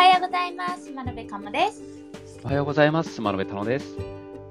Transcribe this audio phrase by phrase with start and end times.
[0.00, 0.90] はようございます。
[0.90, 1.82] 真鍋かもです。
[2.42, 3.12] おはようございます。
[3.12, 3.98] スマノベタノです。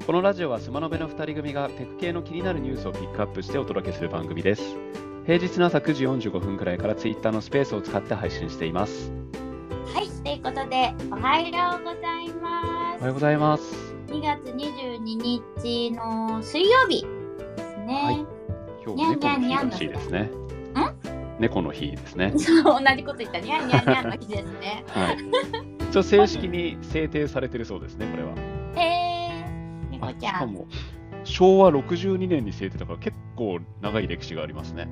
[0.05, 4.61] このラジオはスマノベの2人組がテク系の気になるニュースをピックアップしてお届けする番組です。
[5.25, 9.11] 平日の朝9時45分くらいからツイッターのスペースを使って配信しています。
[9.91, 12.99] はい、ということで、おはようございます。
[12.99, 13.95] おはようございます。
[14.09, 14.99] 2月22
[15.63, 17.01] 日の水曜日
[17.57, 18.01] ですね。
[18.03, 18.25] はい
[18.85, 20.38] 今日猫の日らしいですね。
[21.39, 22.33] 猫の日ですね。
[22.37, 23.39] そう、同じこと言った。
[23.39, 24.83] にゃんにゃんにゃんの日ですね。
[24.87, 25.17] はい。
[25.89, 28.29] 一応正式に制定されてるそうですね、これは。
[28.75, 30.51] えー、猫あちゃん。
[30.51, 30.67] も
[31.23, 34.87] 昭和62年に制定だから結構長い歴史がありますね。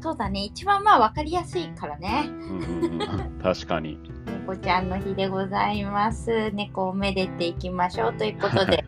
[0.00, 0.44] そうだね。
[0.44, 2.26] 一番まあ分かりやすいからね。
[2.28, 3.98] うんうんうん、確かに。
[4.40, 6.50] 猫ちゃんの日でございます。
[6.52, 8.84] 猫をめでていきましょうということで、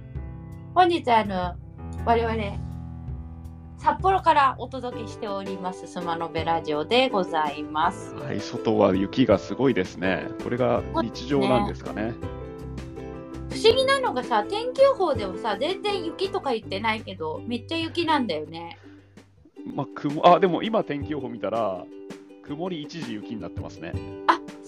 [0.74, 1.54] 本日あの
[2.04, 2.67] 我々
[3.78, 8.12] 札幌からお届けしておりますスマノベラジオでございます。
[8.14, 10.28] はい、外は雪がすごいですね。
[10.42, 12.12] これが日常なんですかね。
[13.50, 18.78] 不思議なのがさ天気予報ではさ全然雪とか言ってないけどめっちゃ雪なんだよね。
[19.74, 21.84] まあ、雲あでも今天気予報見たら
[22.42, 23.92] 曇り一時雪になってますね。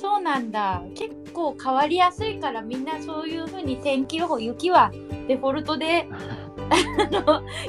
[0.00, 4.90] あそうなんだ結構変わりやすいからみんなそういう風に天気予報雪は
[5.28, 6.08] デフォルトで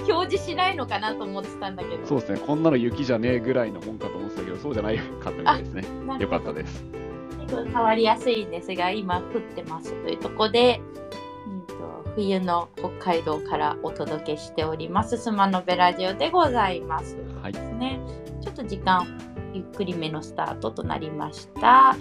[0.07, 2.05] 表示しないのかなと思ってたんだけど。
[2.05, 5.83] そうですね、こんなの雪じゃねえぐらいのもんかと思ってたけど、そうじゃないかったみたいですね。
[6.19, 6.85] よかったです。
[7.49, 10.79] 変わりやすいんですが今降ってますというところで、
[11.47, 11.75] うん、と
[12.16, 17.17] 冬の北海道からお届けしておりますスマノベラジオでございます。
[17.41, 17.99] はいね。
[18.41, 19.05] ちょっと時間
[19.53, 21.95] ゆっくりめのスタートとなりました。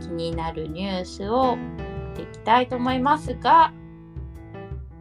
[0.00, 3.72] 気になるニュースを見ていきたいと思いますが、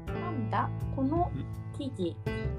[0.08, 1.31] なんだこの
[1.77, 2.16] 記事。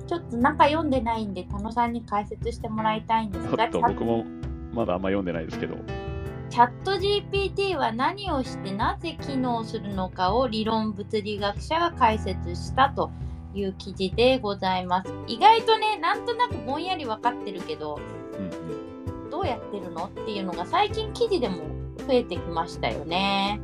[0.07, 4.25] ちょっと中読んでないんで、田野さんに解説してもらいたいんですが、ちょっと僕も
[4.73, 5.77] まだあんま読んでないですけど、
[6.51, 13.11] チャット GPT は何をしてなぜ機能するのかを理論物理学者が解説したと
[13.55, 15.13] いう記事でございます。
[15.27, 17.99] 意外とね、なんとなくぼんやり分かってるけど、
[18.39, 20.07] うんうん、どうやってるの？
[20.07, 21.63] っていうのが最近記事でも
[22.07, 23.61] 増えてきましたよね。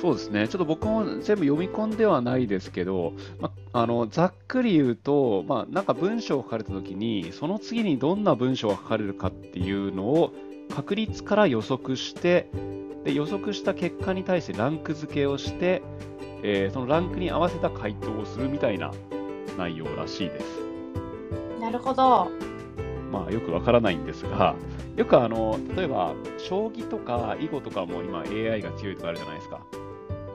[0.00, 10.32] そうですね、ちょっと僕も全部読み込んではないですけど、ま、あのざっくり言うと、まあ、なんか文章を書かれたときに、その次にどんな文章が書かれるかっていうのを
[10.72, 12.48] 確率から予測して、
[13.02, 15.82] で予測した結果に対してランク付けをして、
[16.44, 18.92] えーそのランクに合わせた回答をするみたいな
[19.56, 20.44] 内容らしいです。
[21.60, 22.30] なるほど。
[23.10, 24.54] まあ、よくわからないんですが、
[24.96, 29.60] よくあの例えば将棋とか囲碁とかも今 AI が強いとかあるじゃないですか。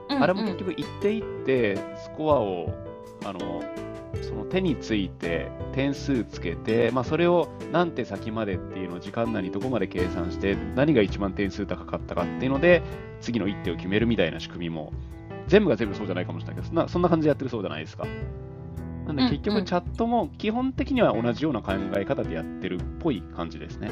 [0.10, 2.74] うんあれも結局一手一手スコアを
[3.26, 3.64] あの
[4.22, 12.84] その手について点数つけて、まあ、それを何手先までっていうのを時間内にどこまで計算して何が一番点数高かったかっていうので
[13.22, 14.94] 次の一手を決めるみたいな仕組みも
[15.48, 18.06] 全部が全部そうじゃないかもしれないけどそんなそんな感じでやってるそうじゃないですか。
[19.06, 23.92] なんでうん結局チャットも基本的には同じような考え方でやってるっぽい感じですね。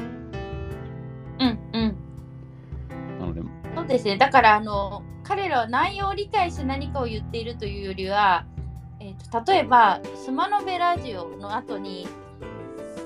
[1.38, 1.96] うんうん。
[3.20, 3.42] なので、
[3.76, 4.16] そうですね。
[4.16, 8.46] だからあの彼らは内容を理解して何かを言っているというよりは、
[9.00, 12.08] えー、と例えばスマノベラジオの後に、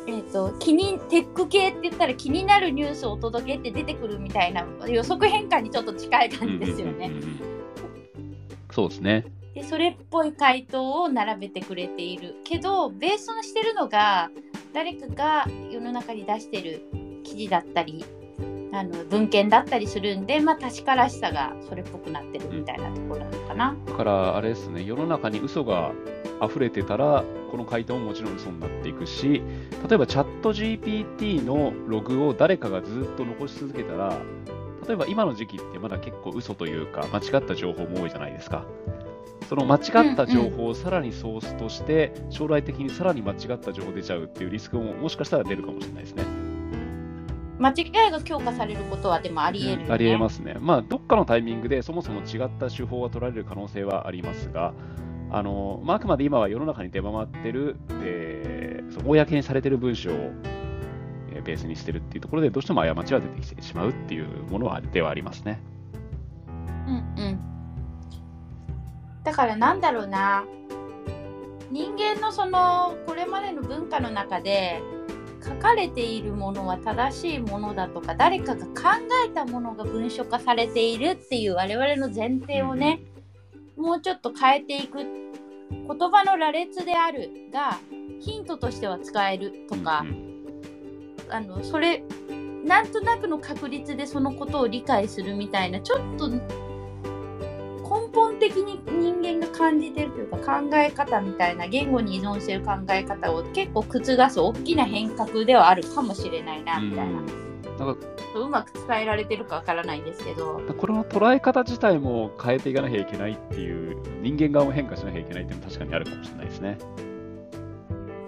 [0.06, 7.16] えー、と気にテック系って言ったら気になるニュースをお届けって出てくるみたいな予測変換にちょっと近い感じですよねうん。
[7.16, 7.56] うんうんうん
[8.76, 9.24] そうですね。
[9.56, 14.30] でそれっぽい回答を並べてくれているけどベースにしてるのが
[14.74, 16.82] 誰かが世の中に出してる
[17.24, 18.04] 記事だったり
[18.72, 23.76] あの文献だったりするんで、まあ、確からしさがそれっぽくなってるみたいなところなのかな。
[23.86, 25.92] だからあれですね、世の中に嘘が
[26.46, 29.40] 溢れてたら、この回答ももちろん嘘になっていくし、
[29.88, 34.18] 例えばチャット GPT のログを誰かがずっと残し続けたら、
[34.86, 38.66] 例えば今の時期ってまだ結構嘘というか、間違った情報も多いじゃないですか。
[39.48, 46.24] その間違った情報をさらにソースとして、将来的にさらに間違った情報出ちゃうっていうリスクももしかしたら出るかもしれないですね。
[47.58, 49.94] 間違いが強化されることはでもあり得るよね。
[49.94, 50.56] ありえますね。
[50.60, 54.74] まあ、どっかのタイミングでそもそも違った手法が取られる可能性はありますが、
[55.30, 60.12] あのまあ、あくまで今は世の中に出回ってる、えーそう公にされてる文章を、
[61.32, 65.60] えーベースにしてるっていうところで、どうしても過ちは出てきてしまうっていうものはではありますね。
[66.86, 67.55] うんうん。
[69.26, 70.44] だからなんだろうな。
[71.72, 74.80] 人間のそのこれまでの文化の中で
[75.44, 78.72] 書かれているものは正しいものだとか誰かが考
[79.26, 83.00] えたものが文書化されているっていう我々の前提をね、
[83.76, 85.08] もうちょっと変えていく言
[85.88, 87.80] 葉の羅列であるが
[88.20, 90.36] ヒントとしては使えるとか、うん
[91.28, 92.04] あのそれ
[92.64, 96.40] なんとなくの確率でそのことを理解するみたいなちょっと根
[98.16, 107.22] 本的に人間が感じてるというか考え方みたいな言語に依存してる考え方を結構覆す大きな変革ではあるかもしれないなみたいな。
[107.78, 116.78] なんかうまく伝えられてるかわからないんですけどこの捉え方自体も変えていかなきゃいけないっていう人間側も変化しなきゃいけないっていうのは確かにあるかもしれないですね。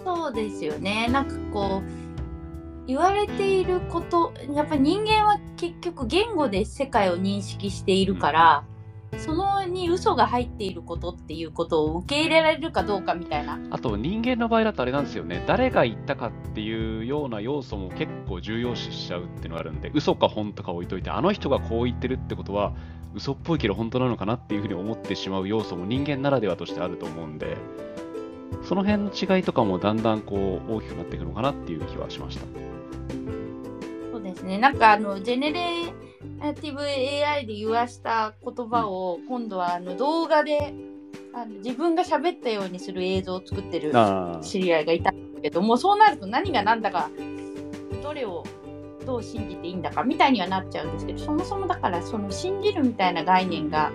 [0.04, 8.77] そうですよねなんかこう言われていることやっぱり人間は結局言語で世界を認識しているから、うん、
[9.16, 22.74] そのに嘘が入っていることっていうことを受け入れられるかどうかみたいなあと人間の場合だとあれなんですよね誰が言ったかっていうような要素も結構重要視しちゃうっていうのがあるんで嘘か本とか置いといてあの人がこう言ってるってことは
[23.14, 27.56] 嘘っぽいけど本当なのかなっていうふうに思ってしまう要素も人間ならではとしてあると思うんで
[28.64, 32.68] その辺の違いとかもだんだんこう大きくなっていくのかなっていう気はしました。
[34.28, 34.58] ですね。
[34.58, 36.07] なんかあのジェネレー
[36.54, 40.74] ティブ AI で言わした言葉を今度はあの動画で
[41.32, 43.92] あの自分が喋ったようにする映像を作ってる
[44.42, 47.10] 知り合いがいたんだけどもそうなると何が何だか
[48.02, 48.44] どれを
[49.06, 53.92] どう信じていいんだかみたいにはなっちゃうんですけどそもそもだからその信じるみたいな概念が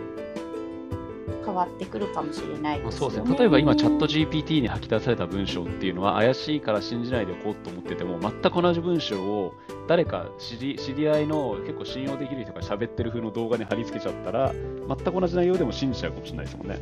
[1.44, 9.54] 変わってくるかもしれないです、ね、そうですね例えば今チャット GPT に吐き出された文章っていうのは怪しいから信じないでおこうと思ってても全く同じ文章を
[9.88, 16.80] 誰か知り知り合いの結構信用できる人が喋ってる風の動画に貼り付けちゃったら全く同じ内容でも信じちゃうかもしれないですもんね。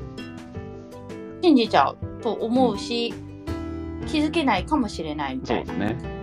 [1.43, 3.13] 信じちゃうと思うし、
[4.01, 5.65] うん、気づけないかもしれないみたいな。
[5.65, 6.21] そうですね。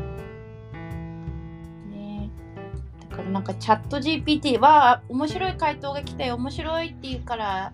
[3.10, 7.72] だからなんかチャット GPT は面白い回答が来たよ面白いっていうから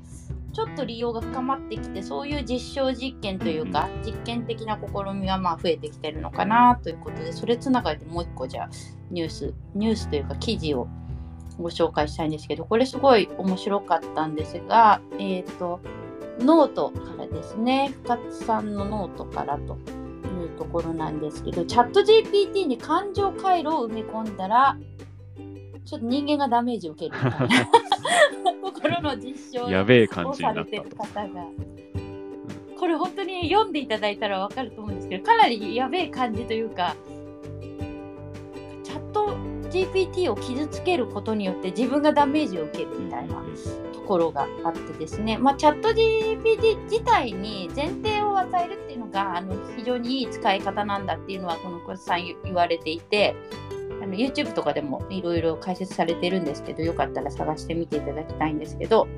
[0.54, 8.70] ちょっと利用が深まってきてそういう実証実験というか、実験的な試みがまあ増えてきてるのかなということでそれつながりでもう一個じゃあ
[9.10, 10.88] ニュースニュースというか記事を
[11.58, 15.80] ご紹介したいんですけどこれすごい面白かったんですがえっ、ー、と
[16.38, 19.76] ノートからですね深津さんのノートからと
[20.40, 24.76] いうところなんですけどチャット GPT に感情回路を埋め込んだら
[25.84, 27.66] ちょっと人間がダメージを受けるみたいな。
[27.66, 27.83] と
[28.80, 31.46] ころの実証をされてる方が。
[32.78, 36.96] これ本当に読んでいただいたら分かると思うんですけどかなりやべえ感じというか
[38.82, 39.36] チャット
[39.70, 43.42] GPT を傷つけることによって自分がダメージを受けるみたいな
[43.92, 53.34] ところがあってですね、まあ、チャット GPT 自体に前提を与えるっていうのがあの非常にいい使い方なんだっていうのはこの小さん言われていて
[54.04, 59.08] あの YouTube とかでもいろいろ解説されてるんですけど、よかったら探してみていただきたいんですけど、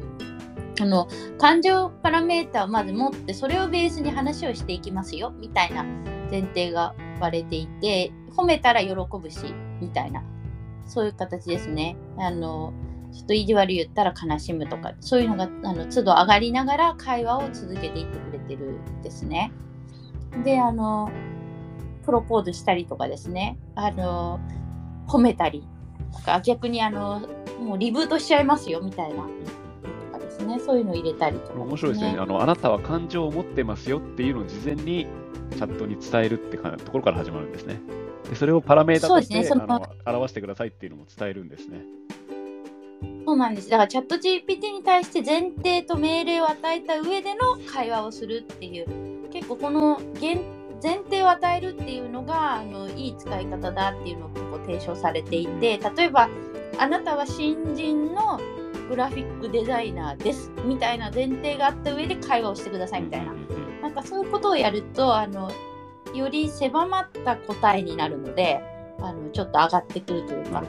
[0.80, 5.82] あの感情パラメータをまず持ってそれをベースに話をしていきますよみたいな
[6.30, 9.38] 前提が割れていて褒めたら喜ぶし
[9.80, 10.22] みたいな。
[10.86, 11.96] そういう形ですね。
[12.16, 12.72] あの
[13.12, 19.50] ちょっと意地悪言ったら悲しむとかそういうのがあの都度上がりながら会話を続けていってくれてるんですね。
[20.44, 21.10] であの
[22.04, 23.58] プロポーズしたりとかですね。
[23.74, 24.38] あの
[25.06, 25.66] 褒めたり
[26.12, 27.22] とか逆にあの
[27.60, 29.22] もうリブートしちゃいますよみたいな。
[30.12, 30.58] とかですね。
[30.58, 32.16] そういうのを入れたりとか、ね、面白いですね。
[32.18, 35.06] あのあなたは感情を持ってますよっていうのを事前に
[35.52, 37.80] チャットに伝えるってところから始まるんですね。
[38.28, 39.48] でそれをパラメータとして、ね、
[40.04, 41.82] 表してくださいっていうのも伝えるんですね。
[43.24, 43.68] そうなんです。
[43.68, 50.40] だからチャット GPT に対して前提と命令を与えた上での会話をするっていう、結構この限
[50.82, 56.28] 前提を与えるっていうのがあのいい使い方だっていうのを結構提唱されていて例えば
[56.78, 58.40] あなたは新人の
[58.88, 63.32] グラフィックデザイナーですみたいな前提があった上で会話をしてくださいみたいな。
[63.82, 65.50] なんかそういうことをやるとあの
[66.12, 68.60] より狭まった答えになるので
[69.00, 70.64] あのちょっと上がってくるというか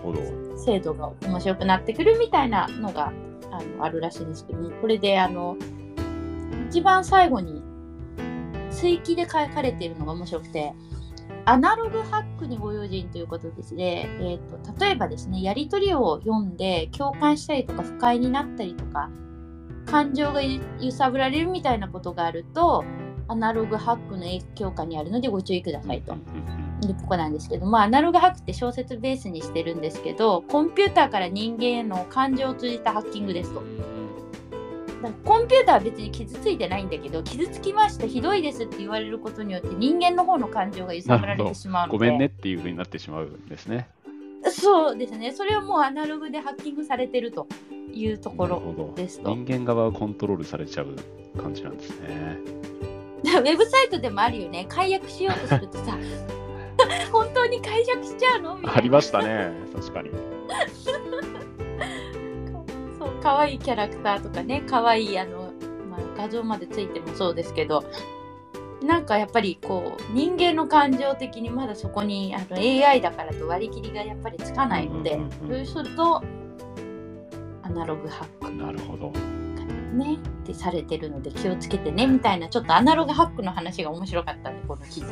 [0.55, 3.11] 精度が面白くなってくるみたいなのが
[3.51, 5.57] あのあるらしいんですけどもこれであの
[6.69, 7.63] 一番最後に
[8.71, 10.73] 追記で書かれているのが面白くて、
[11.45, 19.09] アナログハックにご用心ということですね、えーと、例えばですね、やり取りを読んで共感したりとか不快になったりとか、
[19.85, 22.83] 感情が揺さぶられるみたいなことがあると、
[23.29, 26.15] アナログハックの影響下にあるのでご注意くださいと。
[26.85, 33.63] いうとこなんですけど、まあ、アナログハックって小説ベースにしてるんですけど、コンピューターから人間への感情を通じたハッキングですと。
[35.23, 41.97] コンピューターは別に傷ついてないんだけど傷つきましたひどいですって言われることによって人間の方の感情が揺さぶられてしまうので。
[41.97, 43.89] ごめんねっていうふうになってしまうんですね。
[44.49, 45.31] そうですね。
[45.33, 47.47] それをもうアナログでハッキングされてると
[47.93, 49.29] いうところですと。
[49.29, 50.95] 人間側がコントロールされちゃう
[51.41, 52.37] 感じなんですね。
[53.23, 54.65] ウェブサイトでもあるよね。
[54.69, 55.97] 解約しようとするとさ
[57.11, 58.55] 本当に解釈しちゃうの？
[58.55, 58.77] みたいな。
[58.77, 60.11] ありましたね、確かに。
[63.21, 65.53] 可愛いキャラクターとかね可愛いあの、
[65.89, 67.83] まあ、画像までついてもそうですけど
[68.83, 76.23] なんかやっぱりこう人間の感情的にまだそこにあの AI だからと割り切りがやっぱりつかないので、そうすると
[77.63, 78.51] アナログハック。
[78.53, 79.11] なるほど。
[79.97, 85.07] ねってされてるので気をつけてねみたいなちょっとアナログハックの話が面白かったんでこの記事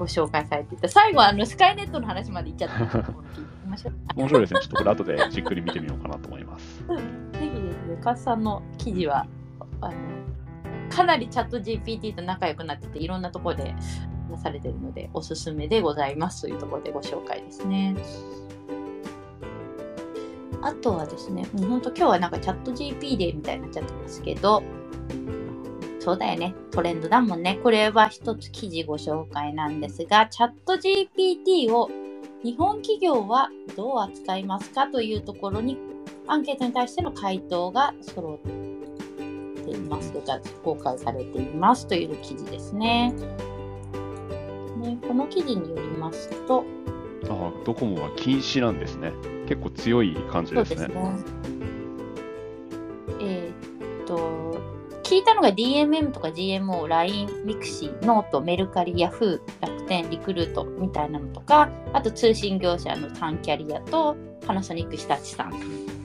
[0.00, 3.12] ご紹介されてて最後はあのスカイネットの話まで行っちゃった
[4.16, 4.60] 面白いですね。
[4.60, 6.82] ちょっとこれ後でじっくり見てみようかなと思います。
[6.88, 6.94] ぜ
[7.38, 9.26] ひですね、カスさんの記事は
[9.82, 9.94] あの
[10.88, 13.74] かなりチャット GPT と仲良くなってていろんなところで
[14.30, 17.94] なされてるのでおすすめでございますというところでご紹介ですね。
[20.62, 24.62] あとはですね、本当今日はなんかチャット GP でみたいになっちゃってますけど、
[26.00, 27.60] そうだよね、トレンドだもんね。
[27.62, 31.90] これは一つ記事ご紹介なんですが、チャット GPT を
[32.42, 35.76] 日本企業はどう扱いますかというところに
[36.26, 43.12] アンケートに対しての回答が揃っていますとか公開されていますという記事ですね。
[44.78, 46.64] ねこの記事によりますと、
[47.28, 49.12] ああ、ドコモは禁止なんですね。
[49.46, 50.88] 結構強い感じですね。
[50.88, 51.59] え
[55.10, 64.14] 聞いたのが DMM とか GMO、LINE、MIXI、ノート、メルカリ、ヤフー、楽天、リクルートみたいなのとか、あと通信業者のサンキャリアと
[64.46, 65.56] パナソニック日立さんと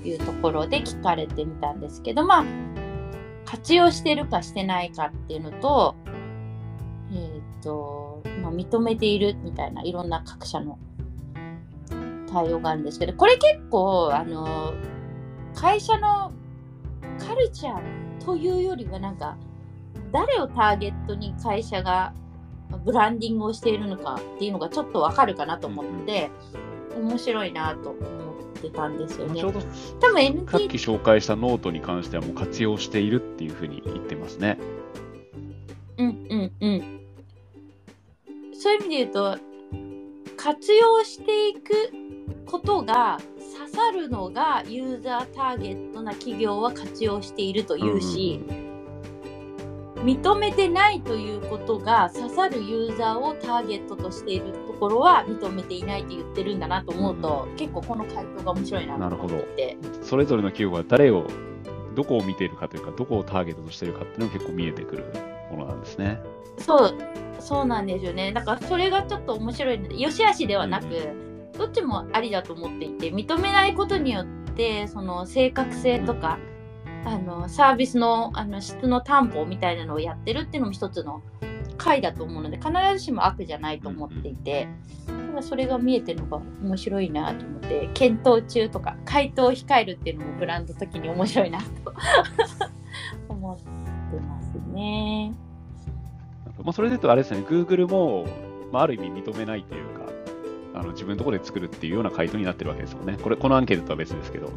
[0.08, 2.46] いうところで聞かれてみたんですけど、まあ、
[3.46, 5.96] 活用してるかしてないかっていうのと、
[7.12, 10.80] えーっと、まあ、認めているみたいないろんな各社の
[12.34, 14.74] 対応があるんですけど、これ結構、あの、
[15.54, 16.32] 会社の
[17.20, 19.38] カルチャーというよりはなんか
[20.12, 22.14] 誰をターゲットに会社が
[22.84, 26.32] ブランディングをしているのかっていうのがちょっとわかるかなと思って、
[26.98, 29.62] 面白いなと思ってたんですよねまあちょう。
[29.62, 29.68] ど
[30.00, 34.58] 多分さっ NT き紹介したノートに関してはもう活用しているっていうふうに言ってますね。
[35.98, 37.02] うんうんうん。
[38.54, 39.38] そういう意味で言うと
[40.38, 41.92] 活用していく
[42.46, 43.35] ことが刺
[43.76, 48.42] さるのがユーザーターゲットな企業は活用しているというし、
[49.98, 59.78] 認めてないということが刺さるユーザーをターゲットとしているところは認めていないと言ってるんだなと思うと、結構この回答が面白いなと思って。
[60.04, 61.26] それぞれの企業が誰を、
[61.96, 65.06] どこを見ているかというか、どこをターゲットとしているかっていうのが結構見えてくる
[65.52, 66.20] ものなんですね。
[66.60, 66.96] そう、
[67.40, 68.32] そうなんですよね。
[68.32, 70.86] だからそれがちょっと面白いので、良し悪しではなく、
[71.58, 76.38] どっちもありだと思っていて、認めないことによって、その正確性とか、
[77.06, 81.22] あのサービスのあの質の担保みたいなのをやってるっていうのも一つの
[81.78, 84.68] 回だと思うので、必ずしも悪じゃないと思っていて、
[85.08, 91.68] ただそれが見えてるのが面白いなと思って、検討中とか、回答を控えるっていうのもブランド的に面白いなと
[93.30, 95.34] 思ってますね。
[96.64, 98.26] まあ、それで言うと、あれですね、Google も、
[98.72, 100.05] まあ、ある意味認めないというか、
[100.76, 103.18] あの自分のところで作るっていうような回答になってるわけですもんね。
[103.22, 104.52] これ、このアンケートとは別ですけど。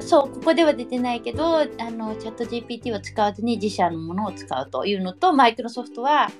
[0.00, 6.30] そう、ここでは出てないけど、あのチャット GPT を使わずに自社のものを使うというのと、マイクロソフトは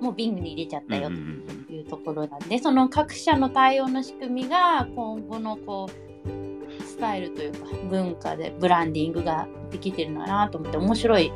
[0.00, 7.58] もう Bing に入れちゃったよというところなんで、その各社の対応の仕組みが今後のこうスタイルというか
[7.90, 11.32] 文化でブランディングができてるのかなと思って面白い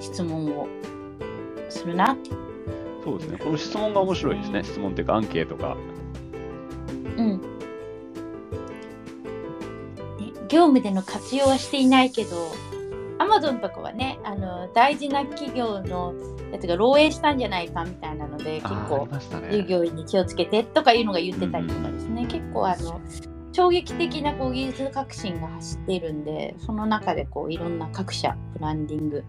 [0.00, 0.68] 質問を
[1.68, 2.49] するなって。
[3.04, 3.38] そうですね。
[3.38, 4.64] この質問が面白いですね。
[4.64, 5.76] 質問っていうか、アンケートが。
[7.16, 7.40] うん。
[7.40, 7.46] ね
[10.48, 12.52] 業務での活用はしていないけど、
[13.18, 16.14] アマゾンとかはね、あの大事な企業の
[16.52, 19.08] やつが漏洩したんじゃないかみたいなので、結構。
[19.50, 23.00] 従業員に気をつけてとかいうのが言ってたりとかですね、結構あの
[23.52, 29.24] 衝撃的なこう技術革新が走っているんで、その中でこういろんな各社ブランディング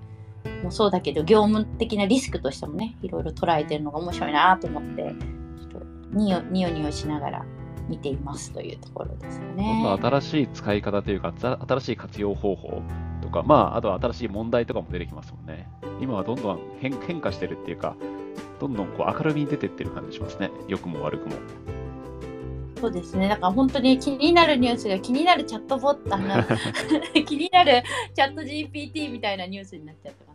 [0.63, 7.45] もそうだけど、業務的なリスクとしてもね、いろいろ捉えてるのが面白いなと思って、ちょっとニヨニヨニヨしながら
[7.89, 9.81] 見ていますというところですかどんね。
[9.83, 12.81] どん新しい使い方というか、ざ新しい活用方法
[13.21, 15.67] とか、まあ、あとは新しい問題とかも出てきますもんね。
[15.99, 17.95] 今はどんどん変変化してるっていうか、
[18.59, 20.51] どんどんこう明るみに出てってる感じしますね。
[20.67, 21.35] 良くも悪くも。
[22.79, 23.27] そうですね。
[23.27, 26.17] だから本当に気になるニュースが気になるチャットボット、
[27.25, 27.83] 気になる
[28.15, 30.30] チャット GPT みたいなニュースになっちゃって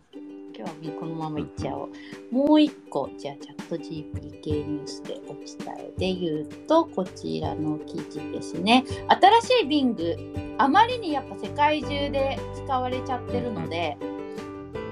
[0.57, 1.89] 今日はこのままいっちゃおう。
[2.31, 5.45] もう一個、じゃあチャット GPT 系ニュースでお伝
[5.77, 8.83] えで言うと、こちらの記事ですね。
[9.07, 13.97] 新しい Bing、あまりにやっぱ世界中で使われちゃってるので、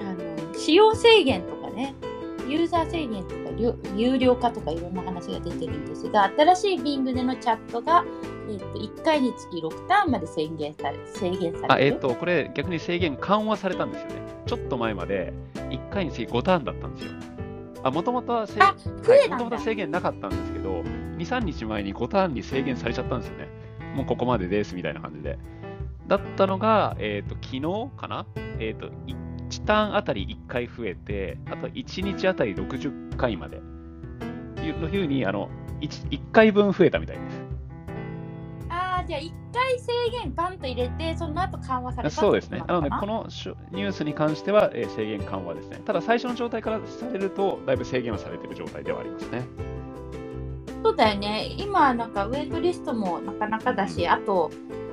[0.01, 1.95] あの使用制限とかね、
[2.47, 8.05] ユーザー制限とか有料化とかいろんな話が出てるんですが新しい Bing でのチャットが、
[8.49, 11.95] えー、と1回につき6ターンまで制限され制限さあ、れる。
[11.95, 14.15] えっ、と、これ逆に制限緩和されたんですよね。
[14.45, 17.11] ちょっと前まで1回につき5ターンだったんですよ。
[17.83, 23.47] あ、もともとは制限なかったんですけど、2、3日前に5ターンに制限されちゃったんですよね。
[23.95, 25.37] もうここまでですみたいな感じで。
[26.07, 27.61] だったのが、えっ、と、昨日
[27.97, 28.25] かな？
[28.59, 28.89] えっ、と、
[29.49, 33.61] 1ターンあたり1回増えて、あと1日あたり60回まで。
[34.63, 35.49] いうふうに、あの
[35.81, 37.45] 1、1回分増えたみたいです。
[38.69, 39.91] あーじゃあ1回制
[40.23, 42.63] 限パンと入れてその後緩和されたそうですね。
[42.67, 43.27] なので、この
[43.71, 45.81] ニュースに関しては、えー制限緩和ですね。
[45.85, 49.43] ただ、最初の状態からされると、だいぶ制限はされている状態ではありますね。
[50.85, 54.84] そうだよね今なんかウェイトリストもなかなかだしあと普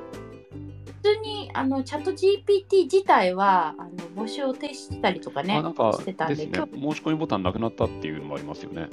[1.03, 6.53] 通にあのチャット GPT 自体はあの募集を停止してたりとかねあなんかしてたんですね。
[6.53, 6.61] 申
[6.95, 8.89] し込みボタンなくなったっていうのもありますよね。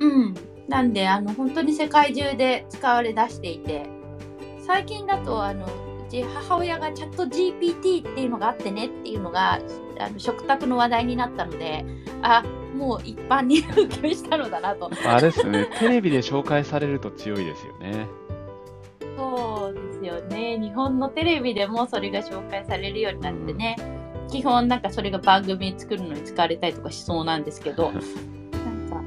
[0.00, 0.34] うん。
[0.68, 3.88] なんであの本当に世界中で使われ出していて
[4.64, 5.68] 最近だとあのう
[6.08, 9.58] ち母親がチャット GPT っていうのがあってねっていうのが
[9.98, 11.84] あの食卓の話題になったので
[12.22, 14.90] あもう一般に 普及したのだなと。
[15.06, 18.06] あれですね、テレビで紹介されると強いですよね。
[19.20, 20.58] そうですよね。
[20.58, 23.76] 日本のテレビでもそれが紹介されるようになってね、
[24.30, 28.02] 基本なんかそれが番組作るのに使われたりとかしそうなんですけど、 なん
[28.88, 29.02] か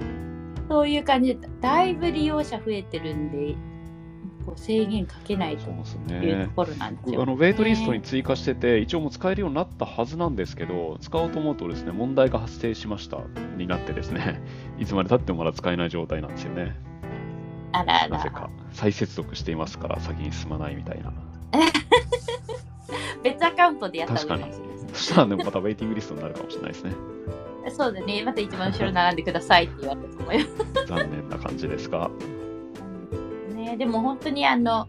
[0.70, 3.56] そういう感じでだいぶ利用者増えてるんで、
[4.46, 6.52] こう制限かけないというねと。
[6.52, 7.20] ころなんですよ。
[7.20, 13.20] 僕あのウェイトリストに追加してて、一応もう使えるようになったはずなんですけど、使おうと思うとですね、問題が発生しました
[13.58, 14.44] になってですね、
[14.78, 16.93] いつまで経ってもまだ使えない状態なんですよね。
[17.74, 21.12] あらあなぜから再接続していますから先に進まないみたいな。
[23.24, 26.92] 別アカウントでやった方がいいかもしれないそしたらでもまたウェイティングリストになるかもしれないですね。
[27.70, 28.24] そうだね。
[28.24, 30.50] また一番後ろ並んでくださいって言われたと思います。
[30.88, 32.12] 残念な感じですが。
[33.56, 34.88] ね、でも本当にあの、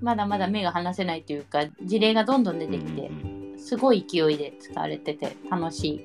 [0.00, 5.98] まだまだ目が離せないというか、事例がどんどん出てきて、うんうんすごい勢いで使われてて楽しい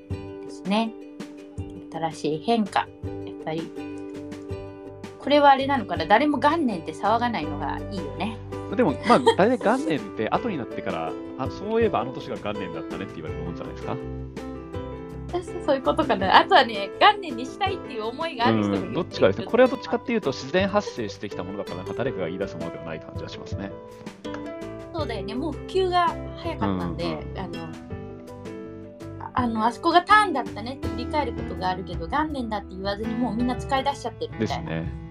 [0.43, 0.91] ですね。
[1.91, 2.79] 新しい変化。
[2.81, 2.89] やっ
[3.45, 3.61] ぱり、
[5.23, 6.05] これはあれなのかな？
[6.05, 8.37] 誰も元年って騒がないのがいいよね。
[8.51, 13.95] うんでも、まあ、大体元年って後になってから、あそういえばあの年が元年だったねって言われるもんじゃないですか？
[15.63, 16.39] そういうことかな。
[16.39, 19.45] あとはね、元年にしたいっていう思いがある人もいるうん、どっちかですね？
[19.45, 23.71] これはどっちかっていうと、自然発生してきたものだから、なんか誰かが言い出すものではない感じはしますね。
[24.91, 25.35] そうだよね。
[25.35, 27.63] もう普及が早かったんで、うんあの、
[29.19, 34.69] ああの、あそこがターンだったねって振り返ることがあるけど、元年だって言わずにもうみんな使い出しちゃってるみたいな。
[34.69, 35.02] ですね。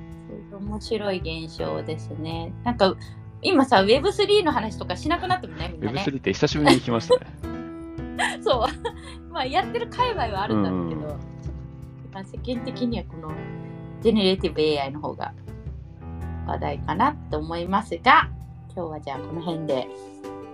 [0.58, 2.52] 面白い現象ですね。
[2.64, 2.96] なんか
[3.42, 5.76] 今さ、Web3 の話とかしなくなってもね、ね。
[5.80, 7.26] Web3 って久しぶりに聞きましたね。
[8.42, 8.66] そう。
[9.32, 11.08] まあやってる界隈はあるんだろうけど、うん
[12.12, 13.32] まあ、世間的にはこの
[14.02, 15.32] ジェネレーティブ AI の方が
[16.46, 18.28] 話題かなと思いますが、
[18.74, 19.88] 今日はじゃあこの辺で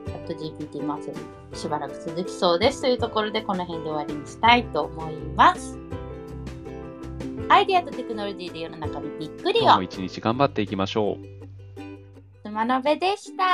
[0.06, 5.78] チャット GPT 祭りしばらく続きそうですというところでこの辺で終わりにしたいと思います。
[7.50, 11.38] アイデアとテクノロジーで世の中にびっくりを今日も一日頑張っていきましょう。
[12.42, 13.44] つまのべでした。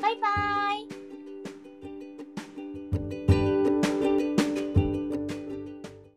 [0.00, 1.03] バイバイ。